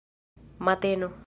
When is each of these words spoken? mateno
mateno 0.59 1.13